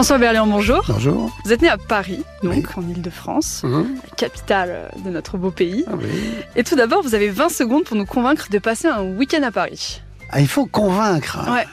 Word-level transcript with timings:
François 0.00 0.16
Berliand, 0.16 0.46
bonjour. 0.46 0.82
Bonjour. 0.88 1.30
Vous 1.44 1.52
êtes 1.52 1.60
né 1.60 1.68
à 1.68 1.76
Paris, 1.76 2.24
donc 2.42 2.54
Oui. 2.54 2.64
en 2.74 2.80
Ile-de-France, 2.88 3.60
Mhm. 3.64 3.86
capitale 4.16 4.90
de 5.04 5.10
notre 5.10 5.36
beau 5.36 5.50
pays. 5.50 5.84
Ah 5.86 5.92
oui. 6.00 6.06
Et 6.56 6.64
tout 6.64 6.74
d'abord, 6.74 7.02
vous 7.02 7.14
avez 7.14 7.28
20 7.28 7.50
secondes 7.50 7.84
pour 7.84 7.98
nous 7.98 8.06
convaincre 8.06 8.46
de 8.50 8.58
passer 8.58 8.88
un 8.88 9.02
week-end 9.02 9.42
à 9.42 9.50
Paris. 9.50 10.00
Ah, 10.30 10.40
il 10.40 10.48
faut 10.48 10.64
convaincre. 10.64 11.40
Ouais. 11.52 11.66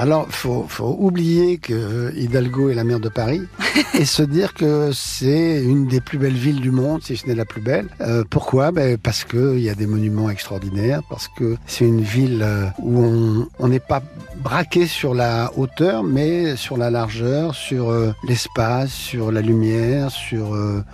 Alors, 0.00 0.28
faut, 0.30 0.64
faut 0.68 0.96
oublier 1.00 1.58
que 1.58 2.12
Hidalgo 2.16 2.70
est 2.70 2.74
la 2.74 2.84
mère 2.84 3.00
de 3.00 3.08
Paris 3.08 3.42
et 3.98 4.04
se 4.04 4.22
dire 4.22 4.54
que 4.54 4.92
c'est 4.94 5.60
une 5.60 5.88
des 5.88 6.00
plus 6.00 6.18
belles 6.18 6.36
villes 6.36 6.60
du 6.60 6.70
monde, 6.70 7.02
si 7.02 7.16
ce 7.16 7.26
n'est 7.26 7.34
la 7.34 7.44
plus 7.44 7.60
belle. 7.60 7.88
Euh, 8.00 8.22
pourquoi? 8.30 8.70
Ben, 8.70 8.96
Parce 8.96 9.24
qu'il 9.24 9.58
y 9.58 9.68
a 9.68 9.74
des 9.74 9.88
monuments 9.88 10.30
extraordinaires, 10.30 11.00
parce 11.10 11.26
que 11.36 11.56
c'est 11.66 11.84
une 11.84 12.00
ville 12.02 12.42
euh, 12.44 12.66
où 12.78 13.48
on 13.58 13.68
n'est 13.68 13.80
pas 13.80 14.00
braqué 14.36 14.86
sur 14.86 15.14
la 15.14 15.50
hauteur, 15.56 16.04
mais 16.04 16.54
sur 16.54 16.76
la 16.76 16.90
largeur, 16.90 17.56
sur 17.56 17.90
euh, 17.90 18.12
l'espace, 18.22 18.92
sur 18.92 19.32
la 19.32 19.40
lumière, 19.40 20.12
sur... 20.12 20.54
euh, 20.54 20.84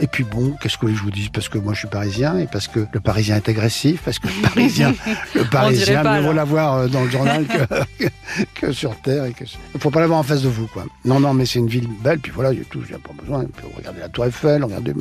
Et 0.00 0.06
puis 0.06 0.22
bon, 0.22 0.54
qu'est-ce 0.62 0.78
que 0.78 0.86
je 0.86 1.02
vous 1.02 1.10
dis? 1.10 1.30
Parce 1.34 1.48
que 1.48 1.58
moi 1.58 1.72
je 1.74 1.80
suis 1.80 1.88
parisien 1.88 2.38
et 2.38 2.46
parce 2.46 2.68
que 2.68 2.86
le 2.92 3.00
parisien 3.00 3.34
est 3.36 3.48
agressif, 3.48 4.02
parce 4.04 4.20
que 4.20 4.28
le 4.28 4.42
parisien, 4.48 4.94
le 5.34 5.42
parisien, 5.50 6.04
pas, 6.04 6.20
mieux 6.20 6.26
vaut 6.28 6.32
l'avoir 6.32 6.88
dans 6.88 7.02
le 7.02 7.10
journal 7.10 7.44
que, 7.44 8.04
sur 8.72 9.00
Terre. 9.02 9.26
Il 9.26 9.34
ne 9.74 9.80
faut 9.80 9.90
pas 9.90 10.00
l'avoir 10.00 10.18
en 10.18 10.22
face 10.22 10.42
de 10.42 10.48
vous. 10.48 10.66
quoi. 10.66 10.84
Non, 11.04 11.20
non, 11.20 11.34
mais 11.34 11.46
c'est 11.46 11.58
une 11.58 11.68
ville 11.68 11.88
belle, 12.02 12.18
puis 12.18 12.32
voilà, 12.32 12.52
il 12.52 12.58
y 12.58 12.62
a 12.62 12.64
tout, 12.64 12.78
n'y 12.78 12.94
a 12.94 12.98
pas 12.98 13.14
besoin. 13.18 13.44
Puis 13.44 13.66
regardez 13.76 14.00
la 14.00 14.08
Tour 14.08 14.26
Eiffel, 14.26 14.64
regardez... 14.64 14.94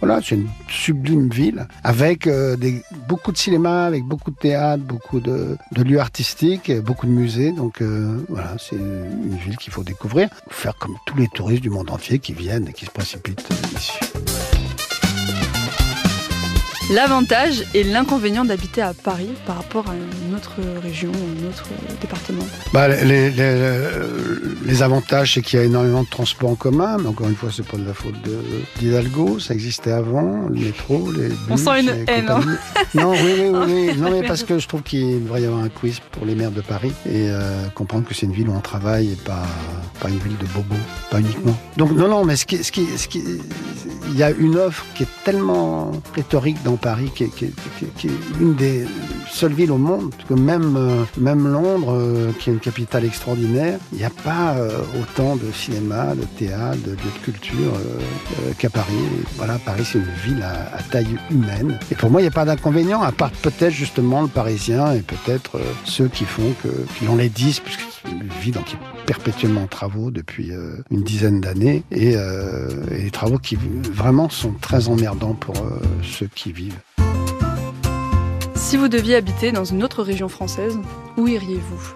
Voilà, 0.00 0.20
c'est 0.24 0.34
une 0.34 0.48
sublime 0.66 1.28
ville 1.28 1.66
avec 1.84 2.26
euh, 2.26 2.56
beaucoup 3.06 3.32
de 3.32 3.36
cinéma, 3.36 3.84
avec 3.84 4.04
beaucoup 4.04 4.30
de 4.30 4.36
théâtre, 4.36 4.82
beaucoup 4.82 5.20
de, 5.20 5.58
lieux 5.76 6.00
artistiques, 6.00 6.72
beaucoup 6.80 7.06
de 7.06 7.12
musées. 7.12 7.52
Donc 7.52 7.82
euh, 7.82 8.24
voilà, 8.30 8.56
c'est 8.58 8.76
une 8.76 9.36
ville 9.36 9.58
qu'il 9.58 9.72
faut 9.72 9.84
découvrir. 9.84 10.30
Faire 10.48 10.74
comme 10.76 10.96
tous 11.04 11.18
les 11.18 11.28
touristes 11.28 11.62
du 11.62 11.70
monde 11.70 11.90
entier 11.90 12.18
qui 12.18 12.32
viennent 12.32 12.68
et 12.68 12.72
qui 12.72 12.86
se 12.86 12.90
précipitent 12.90 13.46
euh, 13.50 13.78
ici. 13.78 13.92
L'avantage 16.90 17.62
et 17.72 17.84
l'inconvénient 17.84 18.44
d'habiter 18.44 18.82
à 18.82 18.92
Paris 18.94 19.30
par 19.46 19.56
rapport 19.56 19.88
à 19.88 19.94
une 19.94 20.34
autre 20.34 20.56
région, 20.82 21.12
un 21.12 21.48
autre 21.48 21.68
département. 22.00 22.42
Bah, 22.72 22.88
les, 22.88 23.30
les, 23.30 23.60
les 24.64 24.82
avantages, 24.82 25.34
c'est 25.34 25.42
qu'il 25.42 25.60
y 25.60 25.62
a 25.62 25.64
énormément 25.64 26.02
de 26.02 26.08
transports 26.08 26.50
en 26.50 26.54
commun, 26.56 26.96
mais 26.98 27.06
encore 27.06 27.28
une 27.28 27.36
fois, 27.36 27.50
c'est 27.54 27.64
pas 27.64 27.76
de 27.76 27.86
la 27.86 27.94
faute 27.94 28.14
d'Hidalgo, 28.80 29.38
ça 29.38 29.54
existait 29.54 29.92
avant, 29.92 30.48
le 30.48 30.58
métro, 30.58 31.12
les 31.12 31.28
bus. 31.28 31.36
On 31.50 31.56
sent 31.56 31.80
une 31.80 31.90
haine, 32.08 32.28
hein. 32.28 32.40
Non, 32.94 33.12
oui, 33.12 33.34
oui, 33.38 33.48
oui, 33.52 33.64
oui. 33.66 33.90
Non, 33.98 34.10
mais 34.10 34.26
parce 34.26 34.42
que 34.42 34.58
je 34.58 34.66
trouve 34.66 34.82
qu'il 34.82 35.22
devrait 35.22 35.42
y 35.42 35.46
avoir 35.46 35.62
un 35.62 35.68
quiz 35.68 36.00
pour 36.10 36.26
les 36.26 36.34
maires 36.34 36.50
de 36.50 36.60
Paris 36.60 36.92
et 37.06 37.28
euh, 37.28 37.68
comprendre 37.74 38.06
que 38.08 38.14
c'est 38.14 38.26
une 38.26 38.32
ville 38.32 38.48
où 38.48 38.54
on 38.54 38.60
travaille 38.60 39.12
et 39.12 39.16
pas, 39.16 39.46
pas 40.00 40.08
une 40.08 40.18
ville 40.18 40.36
de 40.38 40.46
bobos, 40.46 40.74
pas 41.10 41.20
uniquement. 41.20 41.56
Donc, 41.76 41.92
non, 41.92 42.08
non, 42.08 42.24
mais 42.24 42.34
ce 42.34 42.46
qui, 42.46 42.64
ce 42.64 42.72
qui, 42.72 42.86
ce 42.96 43.06
qui, 43.06 43.22
il 44.10 44.18
y 44.18 44.22
a 44.22 44.30
une 44.30 44.56
offre 44.56 44.84
qui 44.94 45.04
est 45.04 45.24
tellement 45.24 45.92
pléthorique 46.12 46.62
dans 46.64 46.76
Paris, 46.76 47.10
qui 47.14 47.24
est, 47.24 47.30
une 48.40 48.54
des 48.54 48.86
seules 49.30 49.52
villes 49.52 49.70
au 49.70 49.78
monde, 49.78 50.12
que 50.28 50.34
même, 50.34 50.76
euh, 50.76 51.04
même 51.16 51.46
Londres, 51.46 51.94
euh, 51.94 52.32
qui 52.38 52.50
est 52.50 52.52
une 52.52 52.60
capitale 52.60 53.04
extraordinaire, 53.04 53.78
il 53.92 53.98
n'y 53.98 54.04
a 54.04 54.10
pas 54.10 54.54
euh, 54.56 54.70
autant 55.00 55.36
de 55.36 55.50
cinéma, 55.52 56.14
de 56.14 56.24
théâtre, 56.38 56.78
de 56.84 56.90
de 56.90 57.24
culture 57.24 57.72
qu'à 58.58 58.68
Paris. 58.68 58.92
Voilà, 59.36 59.58
Paris, 59.58 59.84
c'est 59.84 59.98
une 59.98 60.04
ville 60.24 60.42
à, 60.42 60.82
taille 60.90 61.16
humaine. 61.30 61.78
Et 61.90 61.94
pour 61.94 62.10
moi, 62.10 62.20
il 62.20 62.24
n'y 62.24 62.28
a 62.28 62.32
pas 62.32 62.44
d'inconvénient, 62.44 63.00
à 63.00 63.12
part 63.12 63.30
peut-être 63.30 63.72
justement 63.72 64.22
le 64.22 64.28
Parisien 64.28 64.92
et 64.92 65.00
peut-être 65.00 65.58
ceux 65.84 66.08
qui 66.08 66.24
font 66.24 66.54
que, 66.62 66.68
qui 66.98 67.08
ont 67.08 67.16
les 67.16 67.28
10, 67.28 67.60
puisque 67.60 67.80
qui 68.02 68.74
est 68.74 68.99
perpétuellement 69.10 69.64
en 69.64 69.66
travaux 69.66 70.12
depuis 70.12 70.52
euh, 70.52 70.76
une 70.92 71.02
dizaine 71.02 71.40
d'années, 71.40 71.82
et, 71.90 72.12
euh, 72.14 72.68
et 72.92 73.02
des 73.02 73.10
travaux 73.10 73.38
qui 73.38 73.58
vraiment 73.92 74.28
sont 74.28 74.52
très 74.60 74.86
emmerdants 74.86 75.34
pour 75.34 75.56
euh, 75.56 75.80
ceux 76.04 76.28
qui 76.32 76.52
vivent. 76.52 76.78
Si 78.54 78.76
vous 78.76 78.86
deviez 78.86 79.16
habiter 79.16 79.50
dans 79.50 79.64
une 79.64 79.82
autre 79.82 80.04
région 80.04 80.28
française, 80.28 80.78
où 81.16 81.26
iriez-vous? 81.26 81.94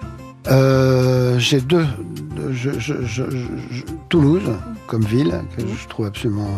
Euh, 0.48 1.38
J'ai 1.38 1.60
deux. 1.60 1.86
Je, 2.52 2.70
je- 2.78 3.02
je- 3.04 3.30
je- 3.70 3.82
Toulouse, 4.08 4.50
comme 4.86 5.04
ville, 5.04 5.34
que 5.56 5.62
je 5.62 5.88
trouve 5.88 6.06
absolument 6.06 6.48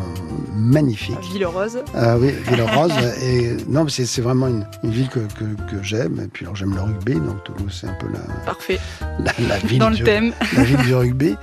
magnifique. 0.54 1.16
À 1.16 1.32
Ville-Rose 1.32 1.78
Ah 1.94 2.16
oui, 2.19 2.32
Ville 2.48 2.62
Rose. 2.62 2.92
et 3.22 3.56
non, 3.69 3.86
c'est 3.88 4.20
vraiment 4.20 4.48
une, 4.48 4.66
une 4.82 4.91
ville 4.91 5.09
que, 5.09 5.20
que, 5.20 5.44
que 5.70 5.82
j'aime. 5.82 6.20
Et 6.25 6.28
puis 6.28 6.44
alors 6.44 6.56
j'aime 6.56 6.75
le 6.75 6.81
rugby, 6.81 7.15
donc 7.15 7.42
Toulouse 7.44 7.76
c'est 7.81 7.86
un 7.88 7.94
peu 7.94 8.06
la, 8.12 8.20
Parfait. 8.44 8.78
la, 9.20 9.32
la 9.48 9.59
ville 9.59 9.78
Dans 9.78 9.91
le 9.91 9.97
du, 9.97 10.04
thème. 10.04 10.32
la 10.56 10.62
ville 10.65 10.78
du 10.82 10.94
rugby. 10.94 11.36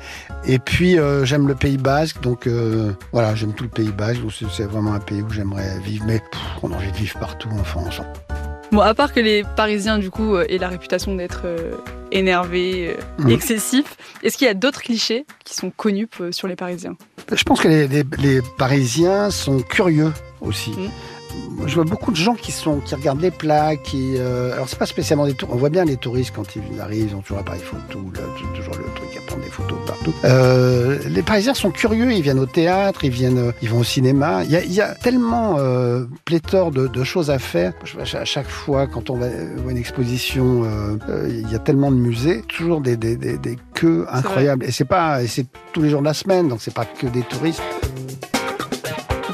Et 0.45 0.59
puis 0.59 0.97
euh, 0.99 1.23
j'aime 1.25 1.47
le 1.47 1.55
Pays 1.55 1.77
Basque, 1.77 2.21
donc 2.21 2.47
euh, 2.47 2.91
voilà, 3.11 3.33
j'aime 3.35 3.53
tout 3.53 3.63
le 3.63 3.69
Pays 3.69 3.91
Basque. 3.91 4.21
Donc 4.21 4.31
c'est- 4.33 4.63
vraiment 4.63 4.93
un 4.93 4.99
pays 4.99 5.21
où 5.21 5.29
j'aimerais 5.29 5.79
vivre. 5.85 6.03
Mais 6.07 6.19
pff, 6.19 6.41
on 6.63 6.71
a 6.71 6.75
envie 6.75 6.91
de 6.91 6.97
vivre 6.97 7.17
partout 7.19 7.49
en 7.51 7.63
France. 7.63 8.01
Bon, 8.71 8.79
à 8.81 8.93
part 8.95 9.13
que 9.13 9.19
les 9.19 9.43
Parisiens, 9.55 9.99
du 9.99 10.09
coup, 10.09 10.35
euh, 10.35 10.45
aient 10.49 10.57
la 10.57 10.67
réputation 10.69 11.13
d'être 11.15 11.41
euh, 11.45 11.73
énervés, 12.17 12.95
euh, 13.21 13.27
excessifs, 13.27 13.97
est-ce 14.23 14.37
qu'il 14.37 14.47
y 14.47 14.49
a 14.49 14.53
d'autres 14.53 14.81
clichés 14.81 15.25
qui 15.43 15.53
sont 15.55 15.69
connus 15.71 16.07
euh, 16.21 16.31
sur 16.31 16.47
les 16.47 16.55
Parisiens? 16.55 16.95
Je 17.31 17.43
pense 17.43 17.59
que 17.61 17.67
les, 17.67 17.87
les- 17.87 18.03
les 18.19 18.41
Parisiens 18.57 19.29
sont 19.31 19.59
curieux 19.61 20.11
aussi. 20.41 20.71
Mm. 20.71 20.89
Je 21.65 21.75
vois 21.75 21.85
beaucoup 21.85 22.11
de 22.11 22.17
gens 22.17 22.35
qui 22.35 22.51
sont 22.51 22.79
qui 22.79 22.93
regardent 22.93 23.21
les 23.21 23.31
plats, 23.31 23.75
qui 23.77 24.15
euh, 24.17 24.53
alors 24.53 24.67
c'est 24.67 24.77
pas 24.77 24.85
spécialement 24.85 25.25
des 25.25 25.33
touristes. 25.33 25.55
On 25.55 25.59
voit 25.59 25.69
bien 25.69 25.85
les 25.85 25.97
touristes 25.97 26.33
quand 26.35 26.55
ils 26.55 26.81
arrivent, 26.81 27.09
ils 27.11 27.15
ont 27.15 27.21
toujours 27.21 27.37
l'appareil 27.37 27.61
photo, 27.61 27.99
là, 28.13 28.21
toujours 28.55 28.75
le 28.75 28.83
truc 28.95 29.17
à 29.17 29.21
prendre 29.27 29.43
des 29.43 29.49
photos 29.49 29.77
partout. 29.87 30.13
Euh, 30.25 30.99
les 31.07 31.21
Parisiens 31.21 31.53
sont 31.53 31.71
curieux, 31.71 32.11
ils 32.11 32.21
viennent 32.21 32.39
au 32.39 32.45
théâtre, 32.45 33.05
ils 33.05 33.11
viennent, 33.11 33.37
euh, 33.37 33.51
ils 33.61 33.69
vont 33.69 33.79
au 33.79 33.83
cinéma. 33.83 34.43
Il 34.43 34.51
y 34.51 34.55
a, 34.55 34.63
il 34.63 34.73
y 34.73 34.81
a 34.81 34.93
tellement 34.93 35.55
euh, 35.57 36.05
pléthore 36.25 36.71
de, 36.71 36.87
de 36.87 37.03
choses 37.03 37.29
à 37.29 37.39
faire. 37.39 37.73
Je 37.83 37.99
à 38.17 38.25
chaque 38.25 38.49
fois 38.49 38.87
quand 38.87 39.09
on 39.09 39.15
va 39.15 39.27
voir 39.29 39.69
une 39.69 39.77
exposition, 39.77 40.63
euh, 40.63 40.97
euh, 41.09 41.27
il 41.29 41.49
y 41.51 41.55
a 41.55 41.59
tellement 41.59 41.91
de 41.91 41.97
musées, 41.97 42.41
toujours 42.47 42.81
des, 42.81 42.97
des, 42.97 43.15
des, 43.15 43.37
des 43.37 43.57
queues 43.73 44.05
incroyables. 44.11 44.65
Et 44.65 44.71
c'est 44.71 44.85
pas, 44.85 45.23
et 45.23 45.27
c'est 45.27 45.45
tous 45.71 45.81
les 45.81 45.89
jours 45.89 46.01
de 46.01 46.05
la 46.05 46.13
semaine, 46.13 46.49
donc 46.49 46.59
c'est 46.61 46.73
pas 46.73 46.85
que 46.85 47.07
des 47.07 47.21
touristes. 47.21 47.61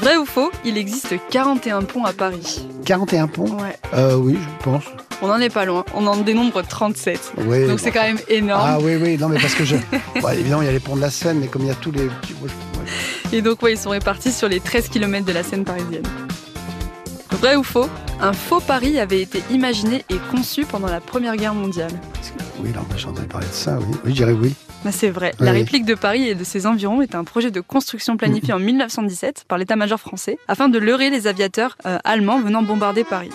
Vrai 0.00 0.16
ou 0.16 0.24
faux, 0.24 0.50
il 0.64 0.78
existe 0.78 1.14
41 1.30 1.82
ponts 1.82 2.04
à 2.04 2.12
Paris. 2.12 2.66
41 2.86 3.26
ponts? 3.28 3.44
Ouais. 3.58 3.76
euh, 3.94 4.14
Oui, 4.16 4.38
je 4.40 4.64
pense. 4.64 4.84
On 5.22 5.28
n'en 5.28 5.38
est 5.38 5.50
pas 5.52 5.66
loin. 5.66 5.84
On 5.94 6.06
en 6.06 6.16
dénombre 6.16 6.62
37. 6.66 7.32
Oui, 7.46 7.60
Donc 7.62 7.70
bon. 7.72 7.78
c'est 7.78 7.90
quand 7.90 8.02
même 8.02 8.18
énorme. 8.28 8.62
Ah 8.66 8.78
oui, 8.80 8.96
oui, 8.96 9.18
non, 9.18 9.28
mais 9.28 9.38
parce 9.38 9.54
que 9.54 9.64
je. 9.64 9.76
Bon, 10.22 10.28
évidemment, 10.30 10.62
il 10.62 10.66
y 10.66 10.68
a 10.68 10.72
les 10.72 10.80
ponts 10.80 10.96
de 10.96 11.02
la 11.02 11.10
Seine, 11.10 11.38
mais 11.40 11.46
comme 11.48 11.62
il 11.62 11.68
y 11.68 11.70
a 11.70 11.74
tous 11.74 11.92
les. 11.92 12.08
Et 13.32 13.42
donc, 13.42 13.62
ouais, 13.62 13.72
ils 13.74 13.78
sont 13.78 13.90
répartis 13.90 14.32
sur 14.32 14.48
les 14.48 14.60
13 14.60 14.88
km 14.88 15.24
de 15.26 15.32
la 15.32 15.42
Seine 15.42 15.64
parisienne. 15.64 16.02
Vrai 17.32 17.56
ou 17.56 17.62
faux 17.62 17.86
Un 18.20 18.32
faux 18.32 18.60
Paris 18.60 18.98
avait 18.98 19.20
été 19.20 19.42
imaginé 19.50 20.04
et 20.10 20.16
conçu 20.30 20.64
pendant 20.64 20.88
la 20.88 21.00
Première 21.00 21.36
Guerre 21.36 21.54
mondiale. 21.54 21.92
Oui, 22.62 22.72
là, 22.72 22.80
j'ai 22.96 23.06
entendu 23.06 23.26
parler 23.26 23.46
de 23.46 23.52
ça, 23.52 23.78
oui. 23.78 23.96
Oui, 24.04 24.10
je 24.10 24.16
dirais 24.16 24.32
oui. 24.32 24.54
Bah, 24.84 24.92
c'est 24.92 25.10
vrai. 25.10 25.32
La 25.40 25.52
réplique 25.52 25.84
de 25.84 25.94
Paris 25.94 26.28
et 26.28 26.34
de 26.34 26.44
ses 26.44 26.66
environs 26.66 27.02
est 27.02 27.14
un 27.14 27.24
projet 27.24 27.50
de 27.50 27.60
construction 27.60 28.16
planifié 28.16 28.52
en 28.52 28.58
1917 28.58 29.44
par 29.46 29.58
l'état-major 29.58 30.00
français 30.00 30.38
afin 30.48 30.68
de 30.68 30.78
leurrer 30.78 31.10
les 31.10 31.26
aviateurs 31.26 31.76
euh, 31.86 31.98
allemands 32.04 32.40
venant 32.40 32.62
bombarder 32.62 33.04
Paris. 33.04 33.30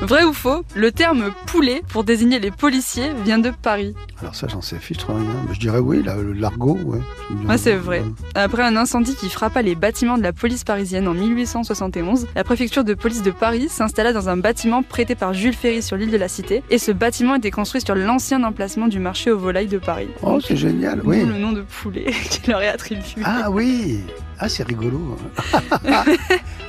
Vrai 0.00 0.22
ou 0.24 0.32
faux 0.32 0.62
Le 0.76 0.92
terme 0.92 1.30
poulet 1.46 1.82
pour 1.88 2.04
désigner 2.04 2.38
les 2.38 2.52
policiers 2.52 3.10
vient 3.24 3.38
de 3.40 3.50
Paris. 3.50 3.94
Alors, 4.20 4.34
ça, 4.34 4.46
j'en 4.46 4.60
sais 4.60 4.76
fiche 4.78 5.04
rien. 5.04 5.18
Mais 5.48 5.54
je 5.54 5.58
dirais 5.60 5.80
oui, 5.80 6.04
l'argot, 6.36 6.78
ouais. 6.84 7.00
Ouais, 7.48 7.58
c'est 7.58 7.74
vrai. 7.74 8.04
Après 8.36 8.62
un 8.62 8.76
incendie 8.76 9.16
qui 9.16 9.28
frappa 9.28 9.60
les 9.60 9.74
bâtiments 9.74 10.16
de 10.16 10.22
la 10.22 10.32
police 10.32 10.62
parisienne 10.62 11.08
en 11.08 11.14
1871, 11.14 12.28
la 12.36 12.44
préfecture 12.44 12.84
de 12.84 12.94
police 12.94 13.22
de 13.24 13.32
Paris 13.32 13.68
s'installa 13.68 14.12
dans 14.12 14.28
un 14.28 14.36
bâtiment 14.36 14.84
prêté 14.84 15.16
par 15.16 15.34
Jules 15.34 15.52
Ferry 15.52 15.82
sur 15.82 15.96
l'île 15.96 16.12
de 16.12 16.16
la 16.16 16.28
Cité, 16.28 16.62
et 16.70 16.78
ce 16.78 16.92
bâtiment 16.92 17.34
était 17.34 17.50
construit 17.50 17.80
sur 17.80 17.96
l'ancien 17.96 18.44
emplacement 18.44 18.86
du 18.86 19.00
marché 19.00 19.32
aux 19.32 19.38
volailles 19.38 19.66
de 19.66 19.78
Paris. 19.78 20.08
Oh, 20.22 20.38
c'est 20.40 20.56
génial, 20.56 21.00
oui. 21.04 21.24
le 21.24 21.38
nom 21.38 21.50
de 21.52 21.62
poulet 21.62 22.06
qui 22.30 22.48
leur 22.48 22.62
est 22.62 22.68
attribué. 22.68 23.22
Ah 23.24 23.50
oui 23.50 23.98
Ah, 24.38 24.48
c'est 24.48 24.62
rigolo. 24.62 25.16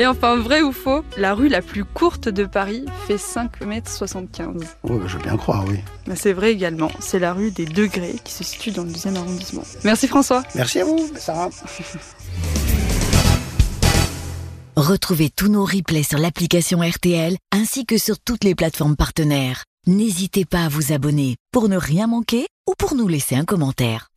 Et 0.00 0.06
enfin, 0.06 0.36
vrai 0.36 0.62
ou 0.62 0.72
faux, 0.72 1.04
la 1.18 1.34
rue 1.34 1.48
la 1.48 1.60
plus 1.60 1.84
courte 1.84 2.26
de 2.30 2.46
Paris 2.46 2.86
fait 3.06 3.16
5,75 3.16 4.40
m. 4.40 4.60
Oh, 4.82 4.94
bah, 4.94 5.04
je 5.06 5.18
veux 5.18 5.22
bien 5.22 5.36
croire, 5.36 5.66
oui. 5.68 5.76
Bah, 6.06 6.14
c'est 6.16 6.32
vrai 6.32 6.52
également, 6.52 6.90
c'est 7.00 7.18
la 7.18 7.34
rue 7.34 7.50
des 7.50 7.66
Degrés 7.66 8.16
qui 8.24 8.32
se 8.32 8.42
situe 8.42 8.70
dans 8.70 8.84
le 8.84 8.88
2e 8.88 9.14
arrondissement. 9.16 9.60
Merci 9.84 10.08
François. 10.08 10.42
Merci 10.54 10.80
à 10.80 10.86
vous, 10.86 11.06
Sarah. 11.16 11.50
Retrouvez 14.76 15.28
tous 15.28 15.48
nos 15.48 15.66
replays 15.66 16.02
sur 16.02 16.18
l'application 16.18 16.80
RTL 16.80 17.36
ainsi 17.52 17.84
que 17.84 17.98
sur 17.98 18.18
toutes 18.18 18.44
les 18.44 18.54
plateformes 18.54 18.96
partenaires. 18.96 19.64
N'hésitez 19.86 20.46
pas 20.46 20.64
à 20.64 20.68
vous 20.70 20.94
abonner 20.94 21.36
pour 21.52 21.68
ne 21.68 21.76
rien 21.76 22.06
manquer 22.06 22.46
ou 22.66 22.72
pour 22.78 22.94
nous 22.94 23.06
laisser 23.06 23.36
un 23.36 23.44
commentaire. 23.44 24.10